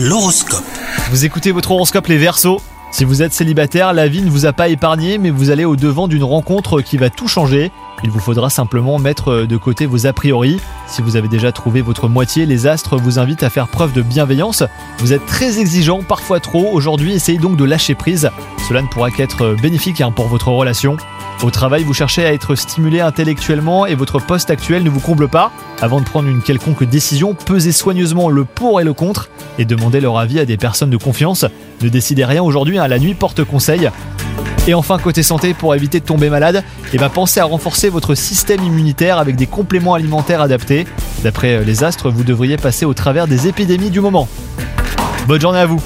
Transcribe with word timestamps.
L'horoscope. 0.00 0.62
Vous 1.10 1.24
écoutez 1.24 1.50
votre 1.50 1.72
horoscope 1.72 2.06
les 2.06 2.18
Verseaux. 2.18 2.62
Si 2.92 3.04
vous 3.04 3.20
êtes 3.20 3.32
célibataire, 3.32 3.92
la 3.92 4.06
vie 4.06 4.22
ne 4.22 4.30
vous 4.30 4.46
a 4.46 4.52
pas 4.52 4.68
épargné, 4.68 5.18
mais 5.18 5.30
vous 5.30 5.50
allez 5.50 5.64
au 5.64 5.74
devant 5.74 6.06
d'une 6.06 6.22
rencontre 6.22 6.82
qui 6.82 6.96
va 6.96 7.10
tout 7.10 7.26
changer. 7.26 7.72
Il 8.04 8.10
vous 8.12 8.20
faudra 8.20 8.48
simplement 8.48 9.00
mettre 9.00 9.42
de 9.42 9.56
côté 9.56 9.86
vos 9.86 10.06
a 10.06 10.12
priori. 10.12 10.60
Si 10.86 11.02
vous 11.02 11.16
avez 11.16 11.26
déjà 11.26 11.50
trouvé 11.50 11.82
votre 11.82 12.08
moitié, 12.08 12.46
les 12.46 12.68
astres 12.68 12.96
vous 12.96 13.18
invitent 13.18 13.42
à 13.42 13.50
faire 13.50 13.66
preuve 13.66 13.92
de 13.92 14.02
bienveillance. 14.02 14.62
Vous 14.98 15.12
êtes 15.12 15.26
très 15.26 15.58
exigeant, 15.58 16.04
parfois 16.04 16.38
trop. 16.38 16.68
Aujourd'hui, 16.70 17.14
essayez 17.14 17.38
donc 17.38 17.56
de 17.56 17.64
lâcher 17.64 17.96
prise. 17.96 18.30
Cela 18.68 18.82
ne 18.82 18.86
pourra 18.86 19.10
qu'être 19.10 19.56
bénéfique 19.62 20.02
hein, 20.02 20.10
pour 20.10 20.28
votre 20.28 20.48
relation. 20.48 20.98
Au 21.42 21.50
travail, 21.50 21.84
vous 21.84 21.94
cherchez 21.94 22.26
à 22.26 22.34
être 22.34 22.54
stimulé 22.54 23.00
intellectuellement 23.00 23.86
et 23.86 23.94
votre 23.94 24.18
poste 24.18 24.50
actuel 24.50 24.82
ne 24.82 24.90
vous 24.90 25.00
comble 25.00 25.26
pas. 25.26 25.52
Avant 25.80 26.00
de 26.00 26.04
prendre 26.04 26.28
une 26.28 26.42
quelconque 26.42 26.84
décision, 26.84 27.32
pesez 27.32 27.72
soigneusement 27.72 28.28
le 28.28 28.44
pour 28.44 28.78
et 28.78 28.84
le 28.84 28.92
contre 28.92 29.30
et 29.58 29.64
demandez 29.64 30.02
leur 30.02 30.18
avis 30.18 30.38
à 30.38 30.44
des 30.44 30.58
personnes 30.58 30.90
de 30.90 30.98
confiance. 30.98 31.46
Ne 31.80 31.88
décidez 31.88 32.26
rien 32.26 32.42
aujourd'hui, 32.42 32.76
hein, 32.76 32.88
la 32.88 32.98
nuit 32.98 33.14
porte 33.14 33.42
conseil. 33.42 33.88
Et 34.66 34.74
enfin, 34.74 34.98
côté 34.98 35.22
santé, 35.22 35.54
pour 35.54 35.74
éviter 35.74 36.00
de 36.00 36.04
tomber 36.04 36.28
malade, 36.28 36.62
eh 36.92 36.98
ben, 36.98 37.08
pensez 37.08 37.40
à 37.40 37.46
renforcer 37.46 37.88
votre 37.88 38.14
système 38.14 38.62
immunitaire 38.62 39.16
avec 39.16 39.36
des 39.36 39.46
compléments 39.46 39.94
alimentaires 39.94 40.42
adaptés. 40.42 40.86
D'après 41.22 41.64
les 41.64 41.84
astres, 41.84 42.10
vous 42.10 42.22
devriez 42.22 42.58
passer 42.58 42.84
au 42.84 42.92
travers 42.92 43.28
des 43.28 43.48
épidémies 43.48 43.88
du 43.88 44.02
moment. 44.02 44.28
Bonne 45.26 45.40
journée 45.40 45.60
à 45.60 45.66
vous 45.66 45.80